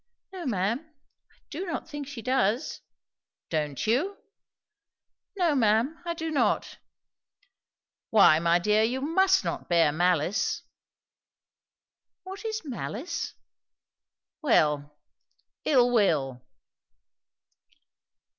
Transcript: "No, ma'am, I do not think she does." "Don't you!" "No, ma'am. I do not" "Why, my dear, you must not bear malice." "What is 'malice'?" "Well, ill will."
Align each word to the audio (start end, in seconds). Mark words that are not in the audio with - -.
"No, 0.33 0.47
ma'am, 0.47 0.95
I 1.31 1.37
do 1.51 1.63
not 1.63 1.87
think 1.87 2.07
she 2.07 2.23
does." 2.23 2.81
"Don't 3.51 3.85
you!" 3.85 4.17
"No, 5.37 5.53
ma'am. 5.53 6.01
I 6.07 6.15
do 6.15 6.31
not" 6.31 6.79
"Why, 8.09 8.39
my 8.39 8.57
dear, 8.57 8.81
you 8.81 8.99
must 8.99 9.43
not 9.45 9.69
bear 9.69 9.91
malice." 9.91 10.63
"What 12.23 12.43
is 12.45 12.63
'malice'?" 12.65 13.35
"Well, 14.41 14.97
ill 15.65 15.91
will." 15.91 16.41